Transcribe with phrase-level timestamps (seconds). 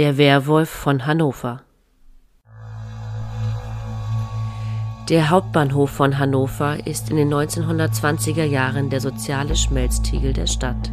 [0.00, 1.60] Der Werwolf von Hannover
[5.10, 10.90] Der Hauptbahnhof von Hannover ist in den 1920er Jahren der soziale Schmelztiegel der Stadt.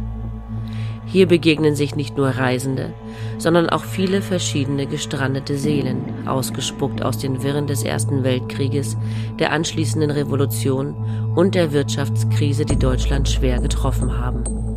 [1.06, 2.92] Hier begegnen sich nicht nur Reisende,
[3.38, 8.98] sondern auch viele verschiedene gestrandete Seelen, ausgespuckt aus den Wirren des Ersten Weltkrieges,
[9.38, 14.67] der anschließenden Revolution und der Wirtschaftskrise, die Deutschland schwer getroffen haben.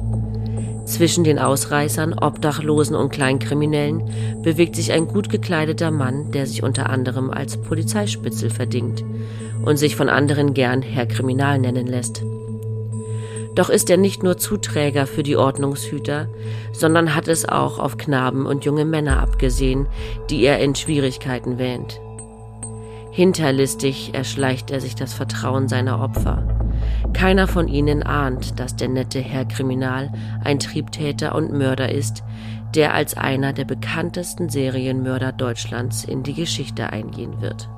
[0.92, 6.90] Zwischen den Ausreißern, Obdachlosen und Kleinkriminellen bewegt sich ein gut gekleideter Mann, der sich unter
[6.90, 9.02] anderem als Polizeispitzel verdingt
[9.64, 12.24] und sich von anderen gern Herr Kriminal nennen lässt.
[13.56, 16.28] Doch ist er nicht nur Zuträger für die Ordnungshüter,
[16.74, 19.88] sondern hat es auch auf Knaben und junge Männer abgesehen,
[20.30, 22.02] die er in Schwierigkeiten wähnt.
[23.12, 26.61] Hinterlistig erschleicht er sich das Vertrauen seiner Opfer.
[27.14, 30.12] Keiner von ihnen ahnt, dass der nette Herr Kriminal
[30.44, 32.24] ein Triebtäter und Mörder ist,
[32.76, 37.70] der als einer der bekanntesten Serienmörder Deutschlands in die Geschichte eingehen wird.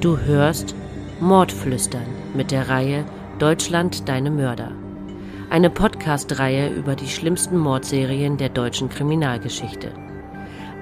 [0.00, 0.74] Du hörst
[1.20, 3.06] Mordflüstern mit der Reihe
[3.38, 4.72] Deutschland deine Mörder.
[5.48, 10.03] Eine Podcast-Reihe über die schlimmsten Mordserien der deutschen Kriminalgeschichte.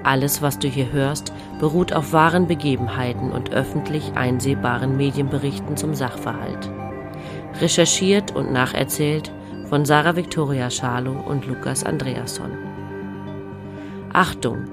[0.03, 6.69] Alles, was du hier hörst, beruht auf wahren Begebenheiten und öffentlich einsehbaren Medienberichten zum Sachverhalt.
[7.61, 9.31] Recherchiert und nacherzählt
[9.69, 12.51] von Sarah Victoria Schalow und Lukas Andreasson.
[14.11, 14.65] Achtung!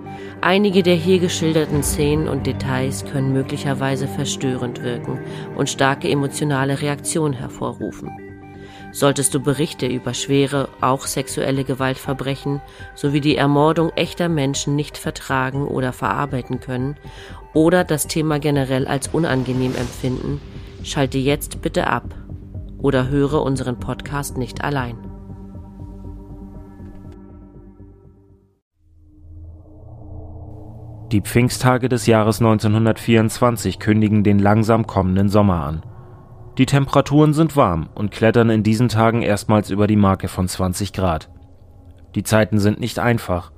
[0.42, 5.20] Einige der hier geschilderten Szenen und Details können möglicherweise verstörend wirken
[5.54, 8.29] und starke emotionale Reaktionen hervorrufen.
[8.92, 12.60] Solltest du Berichte über schwere, auch sexuelle Gewaltverbrechen
[12.94, 16.96] sowie die Ermordung echter Menschen nicht vertragen oder verarbeiten können
[17.54, 20.40] oder das Thema generell als unangenehm empfinden,
[20.82, 22.14] schalte jetzt bitte ab
[22.78, 24.96] oder höre unseren Podcast nicht allein.
[31.12, 35.89] Die Pfingsttage des Jahres 1924 kündigen den langsam kommenden Sommer an.
[36.60, 40.92] Die Temperaturen sind warm und klettern in diesen Tagen erstmals über die Marke von 20
[40.92, 41.30] Grad.
[42.14, 43.50] Die Zeiten sind nicht einfach.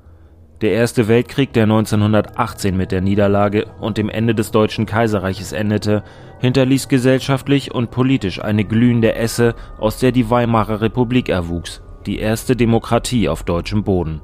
[0.61, 6.05] Der Erste Weltkrieg, der 1918 mit der Niederlage und dem Ende des Deutschen Kaiserreiches endete,
[6.39, 12.55] hinterließ gesellschaftlich und politisch eine glühende Esse, aus der die Weimarer Republik erwuchs, die erste
[12.55, 14.21] Demokratie auf deutschem Boden.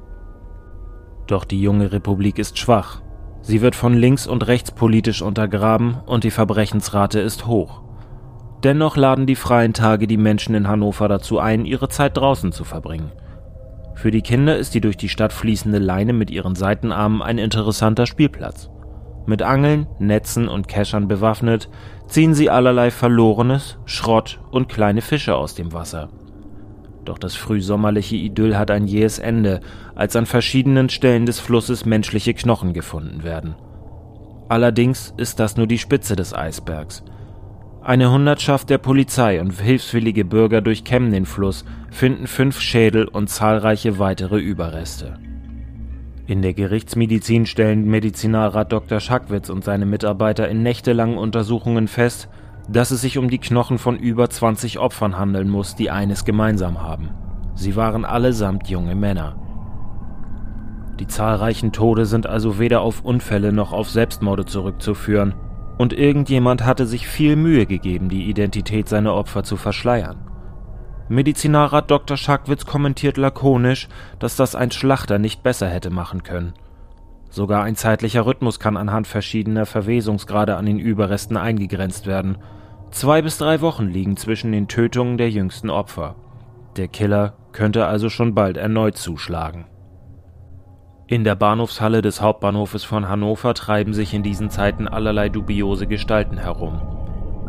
[1.27, 3.01] Doch die junge Republik ist schwach
[3.41, 7.88] Sie wird von links und rechts politisch untergraben und die Verbrechensrate ist hoch.
[8.63, 12.63] Dennoch laden die freien Tage die Menschen in Hannover dazu ein, ihre Zeit draußen zu
[12.65, 13.11] verbringen.
[13.95, 18.05] Für die Kinder ist die durch die Stadt fließende Leine mit ihren Seitenarmen ein interessanter
[18.05, 18.69] Spielplatz.
[19.25, 21.69] Mit Angeln, Netzen und Keschern bewaffnet,
[22.07, 26.09] ziehen sie allerlei Verlorenes, Schrott und kleine Fische aus dem Wasser.
[27.05, 29.61] Doch das frühsommerliche Idyll hat ein jähes Ende,
[29.95, 33.55] als an verschiedenen Stellen des Flusses menschliche Knochen gefunden werden.
[34.47, 37.03] Allerdings ist das nur die Spitze des Eisbergs.
[37.89, 43.97] Eine Hundertschaft der Polizei und hilfswillige Bürger durchkämmen den Fluss, finden fünf Schädel und zahlreiche
[43.97, 45.17] weitere Überreste.
[46.27, 48.99] In der Gerichtsmedizin stellen Medizinalrat Dr.
[48.99, 52.29] Schackwitz und seine Mitarbeiter in nächtelangen Untersuchungen fest,
[52.69, 56.83] dass es sich um die Knochen von über 20 Opfern handeln muss, die eines gemeinsam
[56.83, 57.09] haben.
[57.55, 59.35] Sie waren allesamt junge Männer.
[60.99, 65.33] Die zahlreichen Tode sind also weder auf Unfälle noch auf Selbstmorde zurückzuführen,
[65.79, 70.17] und irgendjemand hatte sich viel Mühe gegeben, die Identität seiner Opfer zu verschleiern.
[71.07, 72.17] Medizinalrat Dr.
[72.17, 73.87] Schackwitz kommentiert lakonisch,
[74.19, 76.53] dass das ein Schlachter nicht besser hätte machen können.
[77.31, 82.37] Sogar ein zeitlicher Rhythmus kann anhand verschiedener Verwesungsgrade an den Überresten eingegrenzt werden–
[82.91, 86.15] Zwei bis drei Wochen liegen zwischen den Tötungen der jüngsten Opfer.
[86.75, 89.65] Der Killer könnte also schon bald erneut zuschlagen.
[91.11, 96.37] In der Bahnhofshalle des Hauptbahnhofes von Hannover treiben sich in diesen Zeiten allerlei dubiose Gestalten
[96.37, 96.79] herum.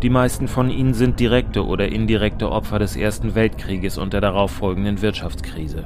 [0.03, 5.03] Die meisten von ihnen sind direkte oder indirekte Opfer des Ersten Weltkrieges und der darauffolgenden
[5.03, 5.85] Wirtschaftskrise.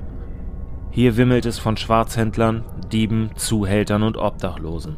[0.93, 2.62] Hier wimmelt es von Schwarzhändlern,
[2.93, 4.97] Dieben, Zuhältern und Obdachlosen.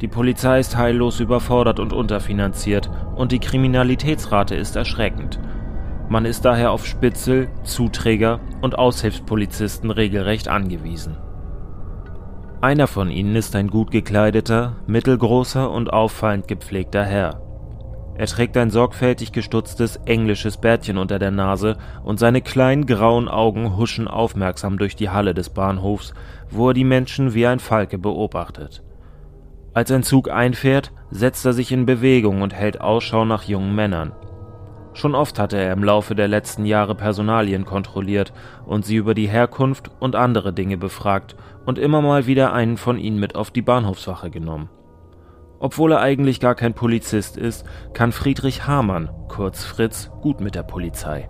[0.00, 5.38] Die Polizei ist heillos überfordert und unterfinanziert und die Kriminalitätsrate ist erschreckend.
[6.08, 11.18] Man ist daher auf Spitzel, Zuträger und Aushilfspolizisten regelrecht angewiesen.
[12.62, 17.42] Einer von ihnen ist ein gut gekleideter, mittelgroßer und auffallend gepflegter Herr.
[18.14, 23.76] Er trägt ein sorgfältig gestutztes englisches Bärtchen unter der Nase und seine kleinen grauen Augen
[23.76, 26.14] huschen aufmerksam durch die Halle des Bahnhofs,
[26.50, 28.84] wo er die Menschen wie ein Falke beobachtet.
[29.74, 34.12] Als ein Zug einfährt, setzt er sich in Bewegung und hält Ausschau nach jungen Männern.
[34.94, 38.32] Schon oft hatte er im Laufe der letzten Jahre Personalien kontrolliert
[38.66, 41.34] und sie über die Herkunft und andere Dinge befragt
[41.66, 44.68] und immer mal wieder einen von ihnen mit auf die Bahnhofswache genommen.
[45.58, 50.64] Obwohl er eigentlich gar kein Polizist ist, kann Friedrich Hamann, kurz Fritz, gut mit der
[50.64, 51.28] Polizei.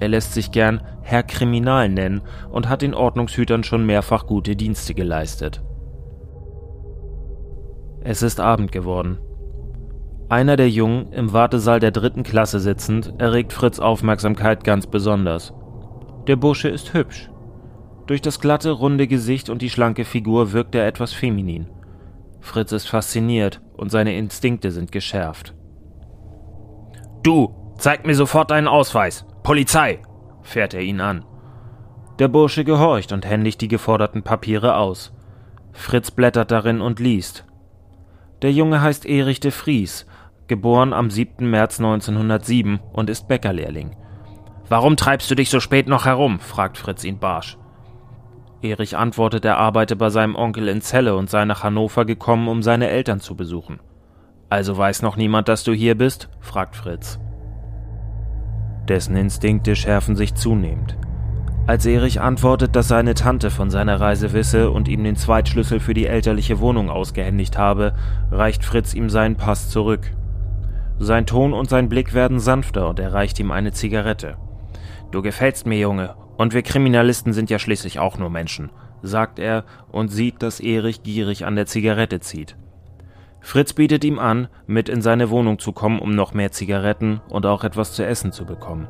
[0.00, 4.94] Er lässt sich gern Herr Kriminal nennen und hat den Ordnungshütern schon mehrfach gute Dienste
[4.94, 5.62] geleistet.
[8.04, 9.18] Es ist Abend geworden.
[10.30, 15.52] Einer der Jungen, im Wartesaal der dritten Klasse sitzend, erregt Fritz Aufmerksamkeit ganz besonders.
[16.26, 17.30] Der Bursche ist hübsch.
[18.08, 21.68] Durch das glatte, runde Gesicht und die schlanke Figur wirkt er etwas feminin.
[22.40, 25.54] Fritz ist fasziniert und seine Instinkte sind geschärft.
[27.22, 29.26] Du, zeig mir sofort deinen Ausweis.
[29.42, 30.00] Polizei!
[30.40, 31.26] fährt er ihn an.
[32.18, 35.14] Der Bursche gehorcht und händigt die geforderten Papiere aus.
[35.72, 37.44] Fritz blättert darin und liest.
[38.40, 40.06] Der Junge heißt Erich de Vries,
[40.46, 41.48] geboren am 7.
[41.50, 43.96] März 1907 und ist Bäckerlehrling.
[44.70, 46.40] Warum treibst du dich so spät noch herum?
[46.40, 47.58] fragt Fritz ihn barsch.
[48.60, 52.62] Erich antwortet, er arbeite bei seinem Onkel in Celle und sei nach Hannover gekommen, um
[52.62, 53.78] seine Eltern zu besuchen.
[54.50, 56.28] Also weiß noch niemand, dass du hier bist?
[56.40, 57.20] fragt Fritz.
[58.88, 60.96] Dessen Instinkte schärfen sich zunehmend.
[61.66, 65.92] Als Erich antwortet, dass seine Tante von seiner Reise wisse und ihm den Zweitschlüssel für
[65.92, 67.92] die elterliche Wohnung ausgehändigt habe,
[68.30, 70.10] reicht Fritz ihm seinen Pass zurück.
[70.98, 74.38] Sein Ton und sein Blick werden sanfter und er reicht ihm eine Zigarette.
[75.10, 78.70] Du gefällst mir, Junge, und wir Kriminalisten sind ja schließlich auch nur Menschen,
[79.02, 82.56] sagt er und sieht, dass Erich gierig an der Zigarette zieht.
[83.40, 87.44] Fritz bietet ihm an, mit in seine Wohnung zu kommen, um noch mehr Zigaretten und
[87.44, 88.88] auch etwas zu essen zu bekommen.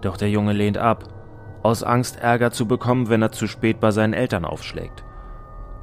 [0.00, 1.08] Doch der Junge lehnt ab
[1.62, 5.04] aus Angst Ärger zu bekommen, wenn er zu spät bei seinen Eltern aufschlägt.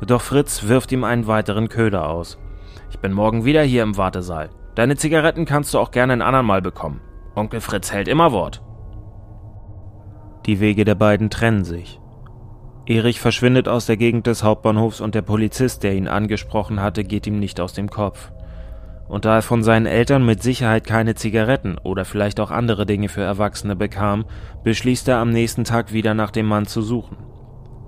[0.05, 2.37] Doch Fritz wirft ihm einen weiteren Köder aus.
[2.89, 4.49] Ich bin morgen wieder hier im Wartesaal.
[4.75, 7.01] Deine Zigaretten kannst du auch gerne ein andermal bekommen.
[7.35, 8.61] Onkel Fritz hält immer Wort.
[10.45, 11.99] Die Wege der beiden trennen sich.
[12.85, 17.27] Erich verschwindet aus der Gegend des Hauptbahnhofs und der Polizist, der ihn angesprochen hatte, geht
[17.27, 18.31] ihm nicht aus dem Kopf
[19.09, 23.09] und da er von seinen Eltern mit Sicherheit keine Zigaretten oder vielleicht auch andere Dinge
[23.09, 24.25] für Erwachsene bekam,
[24.63, 27.17] beschließt er am nächsten Tag wieder nach dem Mann zu suchen.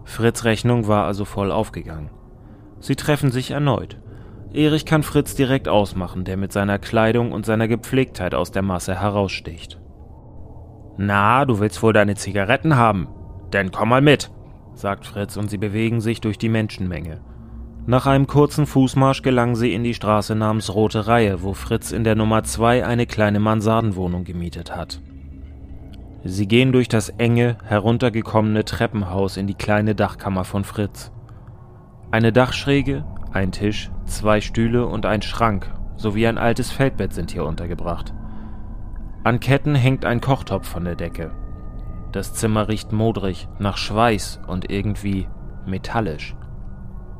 [0.03, 2.09] Fritz Rechnung war also voll aufgegangen.
[2.79, 3.99] Sie treffen sich erneut.
[4.51, 8.99] Erich kann Fritz direkt ausmachen, der mit seiner Kleidung und seiner Gepflegtheit aus der Masse
[8.99, 9.79] heraussticht.
[11.03, 13.07] Na, du willst wohl deine Zigaretten haben?
[13.51, 14.29] Denn komm mal mit,
[14.75, 17.21] sagt Fritz und sie bewegen sich durch die Menschenmenge.
[17.87, 22.03] Nach einem kurzen Fußmarsch gelangen sie in die Straße namens Rote Reihe, wo Fritz in
[22.03, 25.01] der Nummer 2 eine kleine Mansardenwohnung gemietet hat.
[26.23, 31.11] Sie gehen durch das enge, heruntergekommene Treppenhaus in die kleine Dachkammer von Fritz.
[32.11, 37.45] Eine Dachschräge, ein Tisch, zwei Stühle und ein Schrank sowie ein altes Feldbett sind hier
[37.45, 38.13] untergebracht.
[39.23, 41.29] An Ketten hängt ein Kochtopf von der Decke.
[42.11, 45.27] Das Zimmer riecht modrig, nach Schweiß und irgendwie
[45.67, 46.35] metallisch.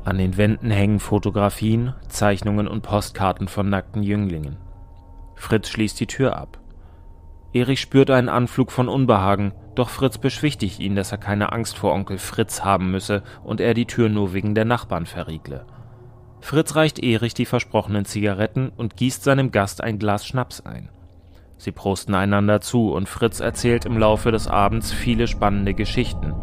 [0.03, 4.57] An den Wänden hängen Fotografien, Zeichnungen und Postkarten von nackten Jünglingen.
[5.35, 6.59] Fritz schließt die Tür ab.
[7.53, 11.93] Erich spürt einen Anflug von Unbehagen, doch Fritz beschwichtigt ihn, dass er keine Angst vor
[11.93, 15.67] Onkel Fritz haben müsse und er die Tür nur wegen der Nachbarn verriegle.
[16.39, 20.89] Fritz reicht Erich die versprochenen Zigaretten und gießt seinem Gast ein Glas Schnaps ein.
[21.61, 26.33] Sie prosten einander zu und Fritz erzählt im Laufe des Abends viele spannende Geschichten,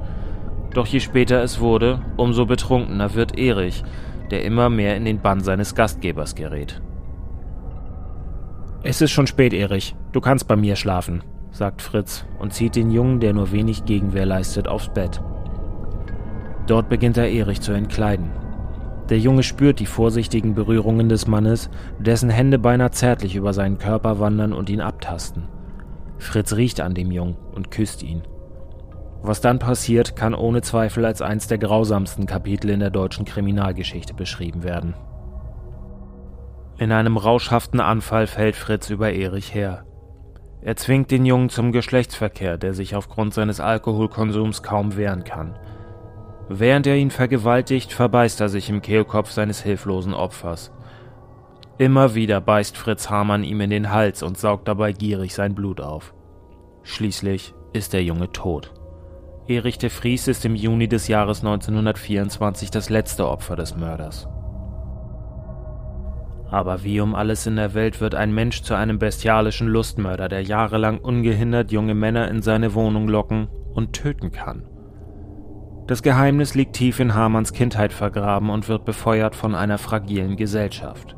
[0.73, 3.83] doch je später es wurde, umso betrunkener wird Erich,
[4.31, 6.81] der immer mehr in den Bann seines Gastgebers gerät.
[8.85, 9.97] Es ist schon spät, Erich.
[10.13, 14.25] Du kannst bei mir schlafen, sagt Fritz und zieht den Jungen, der nur wenig Gegenwehr
[14.25, 15.21] leistet, aufs Bett.
[16.69, 18.31] Dort beginnt er Erich zu entkleiden.
[19.09, 24.21] Der Junge spürt die vorsichtigen Berührungen des Mannes, dessen Hände beinahe zärtlich über seinen Körper
[24.21, 25.49] wandern und ihn abtasten.
[26.19, 28.23] Fritz riecht an dem Jungen und küsst ihn.
[29.23, 34.15] Was dann passiert, kann ohne Zweifel als eines der grausamsten Kapitel in der deutschen Kriminalgeschichte
[34.15, 34.95] beschrieben werden.
[36.77, 39.85] In einem rauschhaften Anfall fällt Fritz über Erich her.
[40.61, 45.57] Er zwingt den Jungen zum Geschlechtsverkehr, der sich aufgrund seines Alkoholkonsums kaum wehren kann.
[46.49, 50.73] Während er ihn vergewaltigt, verbeißt er sich im Kehlkopf seines hilflosen Opfers.
[51.77, 55.81] Immer wieder beißt Fritz Hamann ihm in den Hals und saugt dabei gierig sein Blut
[55.81, 56.15] auf.
[56.83, 58.73] Schließlich ist der Junge tot.
[59.47, 64.27] Erich de Vries ist im Juni des Jahres 1924 das letzte Opfer des Mörders.
[66.51, 70.43] Aber wie um alles in der Welt wird ein Mensch zu einem bestialischen Lustmörder, der
[70.43, 74.63] jahrelang ungehindert junge Männer in seine Wohnung locken und töten kann?
[75.89, 81.17] Das Geheimnis liegt tief in Hamanns Kindheit vergraben und wird befeuert von einer fragilen Gesellschaft.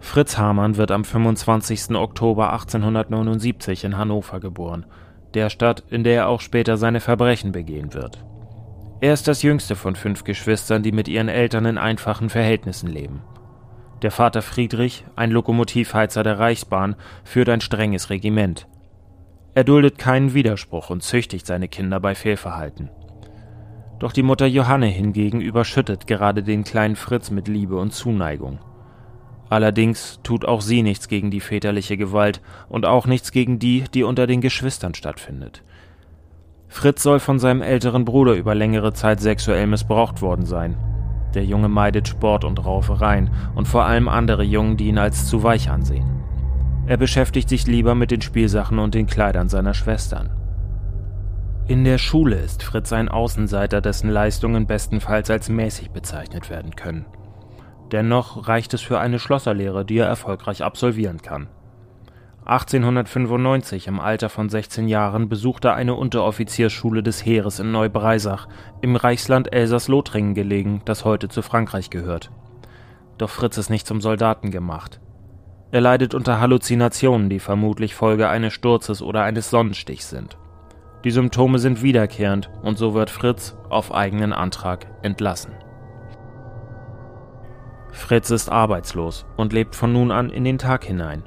[0.00, 1.94] Fritz Hamann wird am 25.
[1.94, 4.86] Oktober 1879 in Hannover geboren,
[5.34, 8.24] der Stadt, in der er auch später seine Verbrechen begehen wird.
[9.02, 13.22] Er ist das jüngste von fünf Geschwistern, die mit ihren Eltern in einfachen Verhältnissen leben.
[14.00, 18.66] Der Vater Friedrich, ein Lokomotivheizer der Reichsbahn, führt ein strenges Regiment.
[19.56, 22.90] Er duldet keinen Widerspruch und züchtigt seine Kinder bei Fehlverhalten.
[23.98, 28.58] Doch die Mutter Johanne hingegen überschüttet gerade den kleinen Fritz mit Liebe und Zuneigung.
[29.48, 34.02] Allerdings tut auch sie nichts gegen die väterliche Gewalt und auch nichts gegen die, die
[34.02, 35.62] unter den Geschwistern stattfindet.
[36.68, 40.76] Fritz soll von seinem älteren Bruder über längere Zeit sexuell missbraucht worden sein.
[41.32, 45.42] Der Junge meidet Sport und Raufereien und vor allem andere Jungen, die ihn als zu
[45.42, 46.25] weich ansehen.
[46.86, 50.30] Er beschäftigt sich lieber mit den Spielsachen und den Kleidern seiner Schwestern.
[51.66, 57.06] In der Schule ist Fritz ein Außenseiter, dessen Leistungen bestenfalls als mäßig bezeichnet werden können.
[57.90, 61.48] Dennoch reicht es für eine Schlosserlehre, die er erfolgreich absolvieren kann.
[62.44, 68.46] 1895, im Alter von 16 Jahren, besuchte er eine Unteroffiziersschule des Heeres in Neubreisach,
[68.80, 72.30] im Reichsland Elsass-Lothringen gelegen, das heute zu Frankreich gehört.
[73.18, 75.00] Doch Fritz ist nicht zum Soldaten gemacht.
[75.72, 80.38] Er leidet unter Halluzinationen, die vermutlich Folge eines Sturzes oder eines Sonnenstichs sind.
[81.04, 85.52] Die Symptome sind wiederkehrend und so wird Fritz auf eigenen Antrag entlassen.
[87.92, 91.22] Fritz ist arbeitslos und lebt von nun an in den Tag hinein.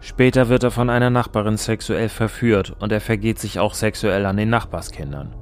[0.00, 4.36] Später wird er von einer Nachbarin sexuell verführt und er vergeht sich auch sexuell an
[4.36, 5.34] den Nachbarskindern.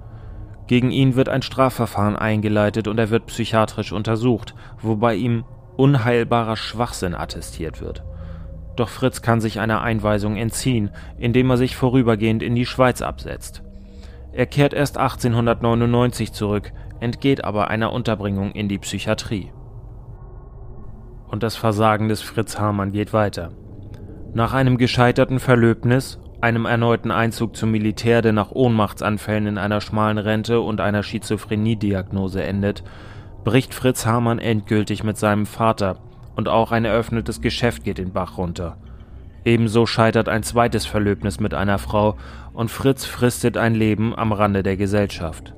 [0.66, 5.44] Gegen ihn wird ein Strafverfahren eingeleitet und er wird psychiatrisch untersucht, wobei ihm
[5.76, 8.04] unheilbarer Schwachsinn attestiert wird.
[8.76, 13.62] Doch Fritz kann sich einer Einweisung entziehen, indem er sich vorübergehend in die Schweiz absetzt.
[14.33, 19.52] Er kehrt erst 1899 zurück, entgeht aber einer Unterbringung in die Psychiatrie
[21.35, 23.50] und das Versagen des Fritz Hamann geht weiter.
[24.35, 30.19] Nach einem gescheiterten Verlöbnis, einem erneuten Einzug zum Militär, der nach Ohnmachtsanfällen in einer schmalen
[30.19, 32.85] Rente und einer Schizophrenie-Diagnose endet,
[33.45, 35.99] bricht Fritz Hamann endgültig mit seinem Vater
[36.35, 38.77] und auch ein eröffnetes Geschäft geht den Bach runter.
[39.45, 42.17] Ebenso scheitert ein zweites Verlöbnis mit einer Frau
[42.55, 45.55] und Fritz fristet ein Leben am Rande der Gesellschaft.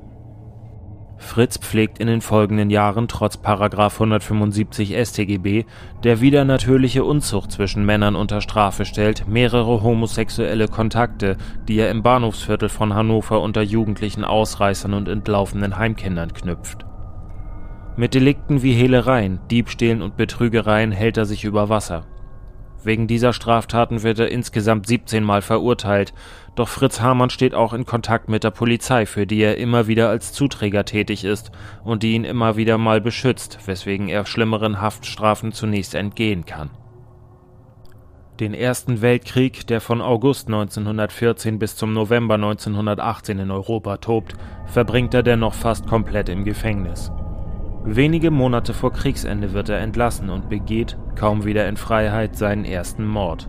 [1.18, 3.36] Fritz pflegt in den folgenden Jahren trotz§
[3.92, 5.64] 175 StGB,
[6.04, 11.36] der widernatürliche Unzucht zwischen Männern unter Strafe stellt, mehrere homosexuelle Kontakte,
[11.68, 16.84] die er im Bahnhofsviertel von Hannover unter jugendlichen Ausreißern und entlaufenen Heimkindern knüpft.
[17.98, 22.04] Mit Delikten wie Hehlereien, Diebstählen und Betrügereien hält er sich über Wasser
[22.84, 26.12] Wegen dieser Straftaten wird er insgesamt 17 Mal verurteilt,
[26.56, 30.10] doch Fritz Hamann steht auch in Kontakt mit der Polizei, für die er immer wieder
[30.10, 31.52] als Zuträger tätig ist
[31.84, 36.68] und die ihn immer wieder mal beschützt, weswegen er schlimmeren Haftstrafen zunächst entgehen kann.
[38.40, 44.34] Den Ersten Weltkrieg, der von August 1914 bis zum November 1918 in Europa tobt,
[44.66, 47.10] verbringt er dennoch fast komplett im Gefängnis.
[47.88, 53.06] Wenige Monate vor Kriegsende wird er entlassen und begeht, kaum wieder in Freiheit, seinen ersten
[53.06, 53.48] Mord.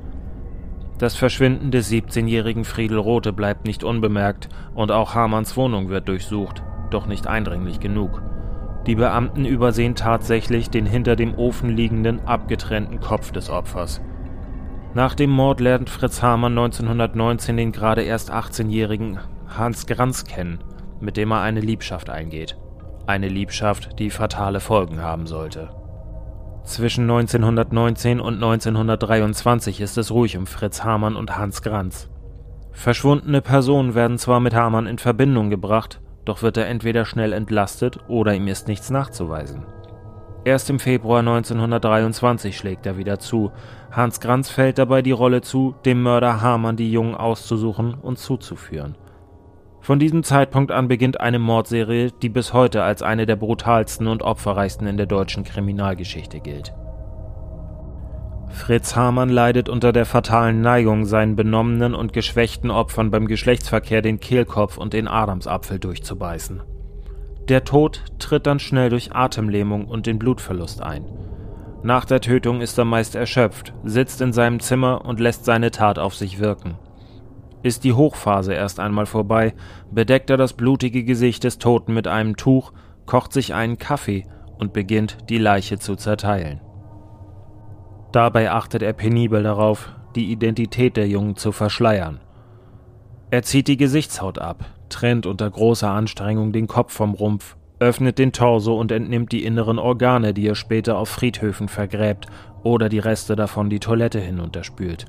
[1.00, 6.62] Das Verschwinden des 17-jährigen Friedel Rothe bleibt nicht unbemerkt und auch Hamanns Wohnung wird durchsucht,
[6.92, 8.22] doch nicht eindringlich genug.
[8.86, 14.02] Die Beamten übersehen tatsächlich den hinter dem Ofen liegenden, abgetrennten Kopf des Opfers.
[14.94, 19.18] Nach dem Mord lernt Fritz Hamann 1919 den gerade erst 18-jährigen
[19.48, 20.60] Hans Granz kennen,
[21.02, 22.56] mit dem er eine Liebschaft eingeht
[23.08, 25.70] eine Liebschaft, die fatale Folgen haben sollte.
[26.64, 32.10] Zwischen 1919 und 1923 ist es ruhig um Fritz Hamann und Hans Granz.
[32.74, 38.00] Verschwundene Personen werden zwar mit Hamann in Verbindung gebracht, doch wird er entweder schnell entlastet
[38.10, 39.66] oder ihm ist nichts nachzuweisen.
[40.44, 43.52] Erst im Februar 1923 schlägt er wieder zu.
[43.92, 48.96] Hans Granz fällt dabei die Rolle zu, dem Mörder Hamann die Jungen auszusuchen und zuzuführen.
[49.88, 54.22] Von diesem Zeitpunkt an beginnt eine Mordserie, die bis heute als eine der brutalsten und
[54.22, 56.74] opferreichsten in der deutschen Kriminalgeschichte gilt.
[58.50, 64.20] Fritz Hamann leidet unter der fatalen Neigung, seinen benommenen und geschwächten Opfern beim Geschlechtsverkehr den
[64.20, 66.64] Kehlkopf und den Adamsapfel durchzubeißen.
[67.48, 71.06] Der Tod tritt dann schnell durch Atemlähmung und den Blutverlust ein.
[71.82, 75.98] Nach der Tötung ist er meist erschöpft, sitzt in seinem Zimmer und lässt seine Tat
[75.98, 76.78] auf sich wirken.
[77.64, 79.54] Ist die Hochphase erst einmal vorbei,
[79.92, 82.72] bedeckt er das blutige Gesicht des Toten mit einem Tuch,
[83.06, 84.26] kocht sich einen Kaffee
[84.58, 86.62] und beginnt, die Leiche zu zerteilen.
[88.12, 92.20] Dabei achtet er penibel darauf, die Identität der Jungen zu verschleiern.
[93.30, 98.32] Er zieht die Gesichtshaut ab, trennt unter großer Anstrengung den Kopf vom Rumpf, öffnet den
[98.32, 102.28] Torso und entnimmt die inneren Organe, die er später auf Friedhöfen vergräbt
[102.64, 105.06] oder die Reste davon die Toilette hinunterspült.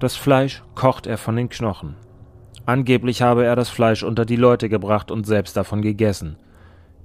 [0.00, 1.96] Das Fleisch kocht er von den Knochen.
[2.66, 6.36] Angeblich habe er das Fleisch unter die Leute gebracht und selbst davon gegessen.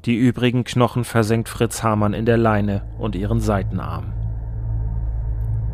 [0.06, 4.14] Die übrigen Knochen versenkt Fritz Hamann in der Leine und ihren Seitenarm.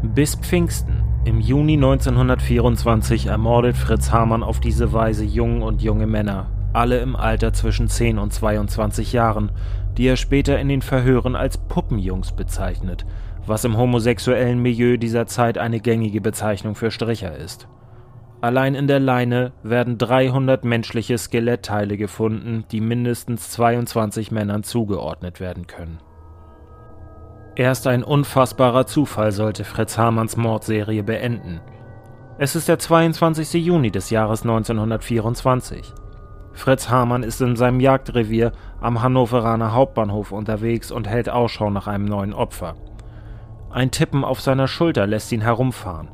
[0.02, 6.46] Bis Pfingsten im Juni 1924 ermordet Fritz Hamann auf diese Weise Jungen und junge Männer,
[6.72, 9.52] alle im Alter zwischen 10 und 22 Jahren,
[9.98, 13.06] die er später in den Verhören als Puppenjungs bezeichnet,
[13.46, 17.68] was im homosexuellen Milieu dieser Zeit eine gängige Bezeichnung für Stricher ist.
[18.42, 25.68] Allein in der Leine werden 300 menschliche Skelettteile gefunden, die mindestens 22 Männern zugeordnet werden
[25.68, 26.00] können.
[27.56, 31.60] Erst ein unfassbarer Zufall sollte Fritz Hamanns Mordserie beenden.
[32.38, 33.66] Es ist der 22.
[33.66, 35.94] Juni des Jahres 1924.
[36.54, 38.52] Fritz Hamann ist in seinem Jagdrevier
[38.82, 42.76] am Hannoveraner Hauptbahnhof unterwegs und hält Ausschau nach einem neuen Opfer.
[43.72, 46.10] Ein Tippen auf seiner Schulter lässt ihn herumfahren.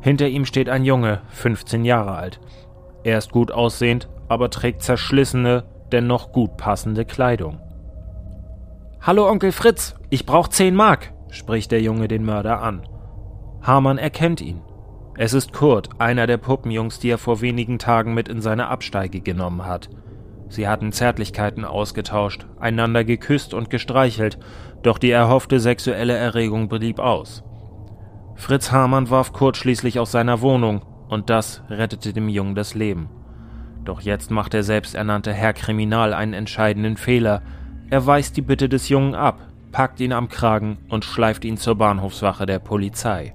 [0.00, 2.40] Hinter ihm steht ein Junge, 15 Jahre alt.
[3.04, 7.58] Er ist gut aussehend, aber trägt zerschlissene, dennoch gut passende Kleidung.
[9.00, 12.82] Hallo Onkel Fritz, ich brauch 10 Mark, spricht der Junge den Mörder an.
[13.62, 14.60] Hamann erkennt ihn.
[15.16, 19.20] Es ist Kurt, einer der Puppenjungs, die er vor wenigen Tagen mit in seine Absteige
[19.20, 19.90] genommen hat.
[20.48, 24.38] Sie hatten Zärtlichkeiten ausgetauscht, einander geküsst und gestreichelt,
[24.82, 27.44] doch die erhoffte sexuelle Erregung blieb aus.
[28.34, 33.10] Fritz Hamann warf Kurt schließlich aus seiner Wohnung, und das rettete dem Jungen das Leben.
[33.84, 37.42] Doch jetzt macht der selbsternannte Herr Kriminal einen entscheidenden Fehler.
[37.90, 39.40] Er weist die Bitte des Jungen ab,
[39.72, 43.34] packt ihn am Kragen und schleift ihn zur Bahnhofswache der Polizei.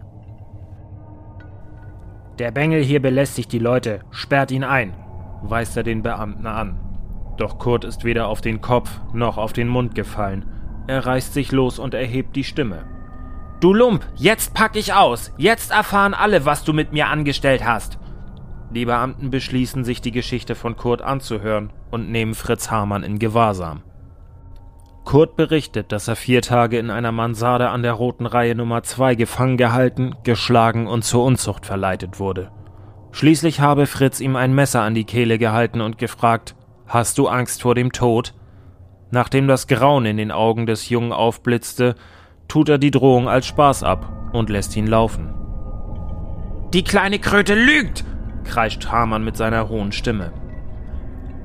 [2.39, 4.93] Der Bengel hier belästigt die Leute, sperrt ihn ein,
[5.41, 6.77] weist er den Beamten an.
[7.37, 10.45] Doch Kurt ist weder auf den Kopf noch auf den Mund gefallen.
[10.87, 12.83] Er reißt sich los und erhebt die Stimme.
[13.61, 15.33] Du Lump, jetzt pack ich aus.
[15.37, 17.99] Jetzt erfahren alle, was du mit mir angestellt hast.
[18.69, 23.81] Die Beamten beschließen, sich die Geschichte von Kurt anzuhören und nehmen Fritz Hamann in Gewahrsam.
[25.05, 29.13] Kurt berichtet, dass er vier Tage in einer Mansarde an der Roten Reihe Nummer 2
[29.13, 32.51] gefangen gehalten, geschlagen und zur Unzucht verleitet wurde.
[33.11, 36.55] Schließlich habe Fritz ihm ein Messer an die Kehle gehalten und gefragt,
[36.87, 38.33] Hast du Angst vor dem Tod?
[39.11, 41.95] Nachdem das Grauen in den Augen des Jungen aufblitzte,
[42.47, 45.33] tut er die Drohung als Spaß ab und lässt ihn laufen.
[46.73, 48.03] Die kleine Kröte lügt!
[48.43, 50.33] kreischt Hamann mit seiner hohen Stimme.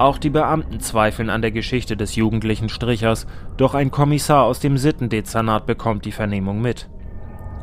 [0.00, 3.26] Auch die Beamten zweifeln an der Geschichte des jugendlichen Strichers,
[3.58, 6.88] doch ein Kommissar aus dem Sittendezernat bekommt die Vernehmung mit.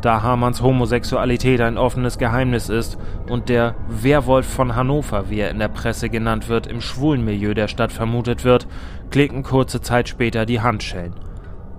[0.03, 5.57] Da Hamanns Homosexualität ein offenes Geheimnis ist und der Werwolf von Hannover, wie er in
[5.57, 8.67] der Presse genannt wird, im schwulen Milieu der Stadt vermutet wird,
[9.09, 11.15] klicken kurze Zeit später die Handschellen.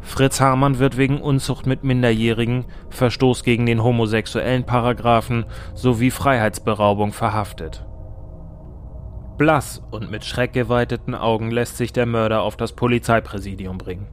[0.01, 5.45] Fritz Hamann wird wegen Unzucht mit Minderjährigen, Verstoß gegen den homosexuellen Paragraphen
[5.75, 7.85] sowie Freiheitsberaubung verhaftet.
[9.39, 14.09] Blass und mit schreckgeweiteten Augen lässt sich der Mörder auf das Polizeipräsidium bringen.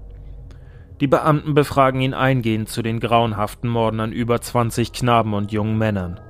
[1.01, 5.77] Die Beamten befragen ihn eingehend zu den grauenhaften Morden an über 20 Knaben und jungen
[5.77, 6.21] Männern.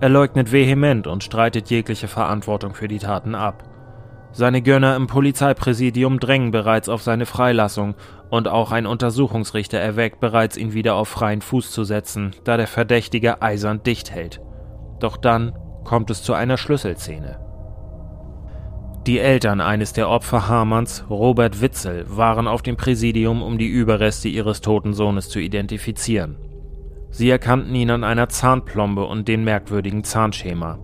[0.00, 3.62] Er leugnet vehement und streitet jegliche Verantwortung für die Taten ab.
[4.32, 7.94] Seine Gönner im Polizeipräsidium drängen bereits auf seine Freilassung
[8.28, 12.66] und auch ein Untersuchungsrichter erwägt bereits, ihn wieder auf freien Fuß zu setzen, da der
[12.66, 14.42] Verdächtige eisern dicht hält.
[15.00, 17.45] Doch dann kommt es zu einer Schlüsselszene.
[19.06, 24.28] Die Eltern eines der Opfer Hamanns, Robert Witzel, waren auf dem Präsidium, um die Überreste
[24.28, 26.36] ihres toten Sohnes zu identifizieren.
[27.10, 30.80] Sie erkannten ihn an einer Zahnplombe und dem merkwürdigen Zahnschema.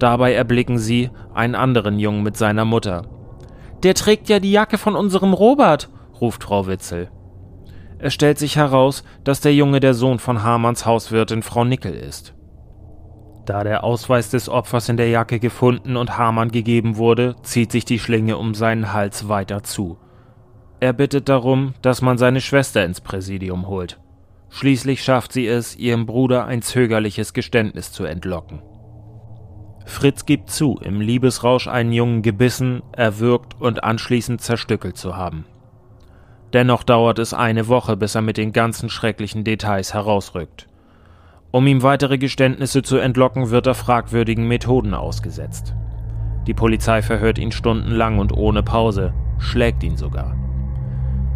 [0.00, 3.06] Dabei erblicken sie einen anderen Jungen mit seiner Mutter.
[3.84, 7.08] Der trägt ja die Jacke von unserem Robert, ruft Frau Witzel.
[7.98, 12.34] Es stellt sich heraus, dass der Junge der Sohn von Hamanns Hauswirtin Frau Nickel ist.
[13.44, 17.84] Da der Ausweis des Opfers in der Jacke gefunden und Hamann gegeben wurde, zieht sich
[17.84, 19.98] die Schlinge um seinen Hals weiter zu.
[20.78, 24.00] Er bittet darum, dass man seine Schwester ins Präsidium holt.
[24.50, 28.62] Schließlich schafft sie es, ihrem Bruder ein zögerliches Geständnis zu entlocken.
[29.86, 35.46] Fritz gibt zu, im Liebesrausch einen Jungen gebissen, erwürgt und anschließend zerstückelt zu haben.
[36.52, 40.68] Dennoch dauert es eine Woche, bis er mit den ganzen schrecklichen Details herausrückt.
[41.52, 45.74] Um ihm weitere Geständnisse zu entlocken, wird er fragwürdigen Methoden ausgesetzt.
[46.46, 50.34] Die Polizei verhört ihn stundenlang und ohne Pause, schlägt ihn sogar.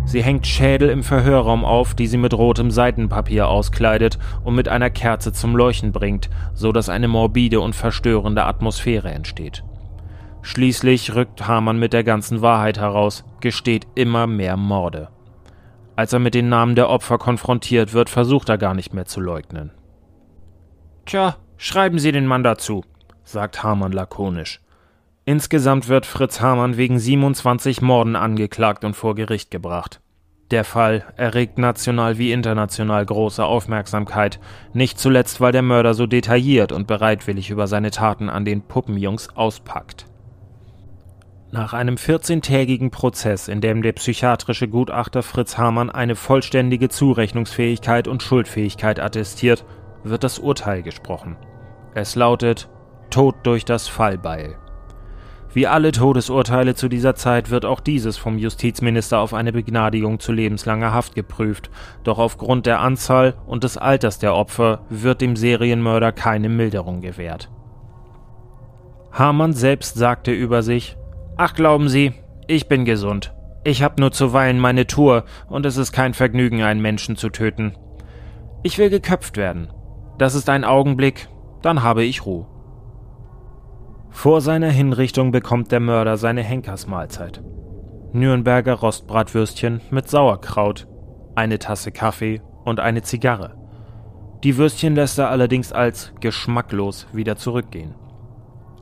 [0.07, 4.89] Sie hängt Schädel im Verhörraum auf, die sie mit rotem Seitenpapier auskleidet und mit einer
[4.89, 9.65] Kerze zum Leuchten bringt, so dass eine morbide und verstörende Atmosphäre entsteht.
[10.41, 15.09] Schließlich rückt Hamann mit der ganzen Wahrheit heraus, gesteht immer mehr Morde.
[15.95, 19.21] Als er mit den Namen der Opfer konfrontiert wird, versucht er gar nicht mehr zu
[19.21, 19.73] leugnen.
[21.07, 22.83] Tja, schreiben Sie den Mann dazu,
[23.23, 24.61] sagt Hamann lakonisch.
[25.25, 30.01] Insgesamt wird Fritz Hamann wegen 27 Morden angeklagt und vor Gericht gebracht.
[30.51, 34.41] Der Fall erregt national wie international große Aufmerksamkeit,
[34.73, 39.37] nicht zuletzt, weil der Mörder so detailliert und bereitwillig über seine Taten an den Puppenjungs
[39.37, 40.07] auspackt.
[41.53, 48.25] Nach einem 14-tägigen Prozess, in dem der psychiatrische Gutachter Fritz Hamann eine vollständige Zurechnungsfähigkeit und
[48.25, 49.65] Schuldfähigkeit attestiert,
[50.09, 51.37] wird das Urteil gesprochen.
[51.95, 52.69] Es lautet
[53.11, 54.57] Tod durch das Fallbeil.
[55.53, 60.33] Wie alle Todesurteile zu dieser Zeit wird auch dieses vom Justizminister auf eine Begnadigung zu
[60.33, 61.71] lebenslanger Haft geprüft,
[62.05, 67.49] doch aufgrund der Anzahl und des Alters der Opfer wird dem Serienmörder keine Milderung gewährt.
[69.13, 70.99] Hamann selbst sagte über sich
[71.39, 72.13] Ach glauben Sie,
[72.49, 73.33] ich bin gesund.
[73.65, 77.75] Ich hab nur zuweilen meine Tour und es ist kein Vergnügen, einen Menschen zu töten.
[78.63, 79.69] Ich will geköpft werden.
[80.19, 81.29] Das ist ein Augenblick,
[81.63, 82.47] dann habe ich Ruhe.
[84.11, 87.43] Vor seiner Hinrichtung bekommt der Mörder seine Henkersmahlzeit.
[88.13, 90.89] Nürnberger Rostbratwürstchen mit Sauerkraut,
[91.35, 93.59] eine Tasse Kaffee und eine Zigarre.
[94.43, 97.95] Die Würstchen lässt er allerdings als geschmacklos wieder zurückgehen.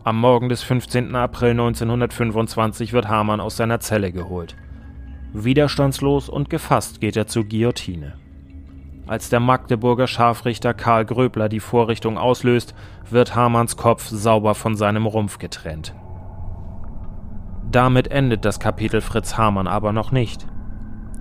[0.05, 1.17] Am Morgen des 15.
[1.17, 4.55] April 1925 wird Hamann aus seiner Zelle geholt.
[5.33, 8.13] Widerstandslos und gefasst geht er zur Guillotine.
[9.07, 12.75] Als der Magdeburger Scharfrichter Karl Gröbler die Vorrichtung auslöst,
[13.11, 15.95] wird Hamanns Kopf sauber von seinem Rumpf getrennt.
[17.71, 20.47] Damit endet das Kapitel Fritz Hamann aber noch nicht.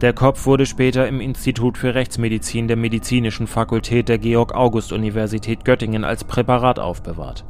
[0.01, 6.23] Der Kopf wurde später im Institut für Rechtsmedizin der Medizinischen Fakultät der Georg-August-Universität Göttingen als
[6.23, 7.45] Präparat aufbewahrt.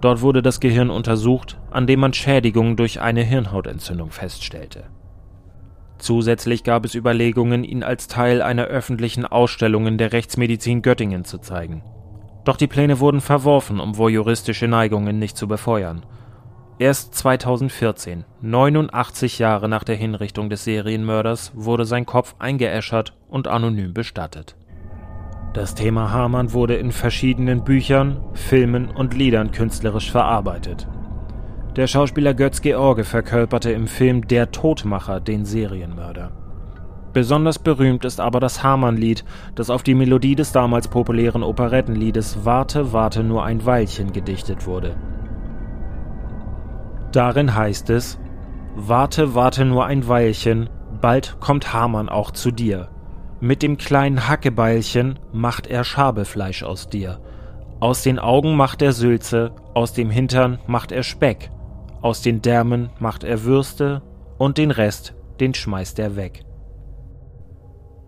[0.00, 4.84] Dort wurde das Gehirn untersucht, an dem man Schädigungen durch eine Hirnhautentzündung feststellte.
[5.98, 11.38] Zusätzlich gab es Überlegungen, ihn als Teil einer öffentlichen Ausstellung in der Rechtsmedizin Göttingen zu
[11.38, 11.82] zeigen.
[12.44, 16.06] Doch die Pläne wurden verworfen, um voyeuristische Neigungen nicht zu befeuern.
[16.78, 23.92] Erst 2014, 89 Jahre nach der Hinrichtung des Serienmörders, wurde sein Kopf eingeäschert und anonym
[23.92, 24.56] bestattet.
[25.54, 30.86] Das Thema Hamann wurde in verschiedenen Büchern, Filmen und Liedern künstlerisch verarbeitet.
[31.76, 36.32] Der Schauspieler Götz George verkörperte im Film Der Todmacher den Serienmörder.
[37.12, 42.92] Besonders berühmt ist aber das Hamann-Lied, das auf die Melodie des damals populären Operettenliedes Warte,
[42.92, 44.96] warte nur ein Weilchen gedichtet wurde.
[47.12, 48.18] Darin heißt es
[48.74, 50.68] Warte, warte nur ein Weilchen,
[51.00, 52.88] bald kommt Hamann auch zu dir.
[53.40, 57.20] Mit dem kleinen Hackebeilchen macht er Schabelfleisch aus dir.
[57.80, 61.50] Aus den Augen macht er Sülze, aus dem Hintern macht er Speck.
[62.00, 64.02] Aus den Därmen macht er Würste
[64.38, 66.44] und den Rest, den schmeißt er weg.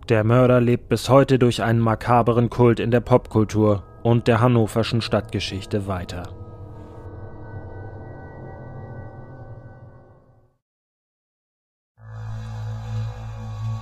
[0.09, 5.01] Der Mörder lebt bis heute durch einen makaberen Kult in der Popkultur und der hannoverschen
[5.01, 6.23] Stadtgeschichte weiter.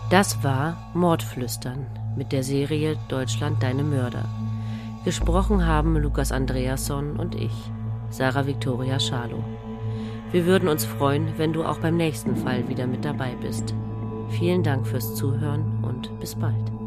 [0.10, 1.86] Das war Mordflüstern
[2.18, 4.26] mit der Serie Deutschland deine Mörder.
[5.06, 7.54] Gesprochen haben Lukas Andreasson und ich,
[8.10, 9.44] Sarah Victoria Schalow.
[10.32, 13.74] Wir würden uns freuen, wenn du auch beim nächsten Fall wieder mit dabei bist.
[14.30, 16.79] Vielen Dank fürs Zuhören und bis bald.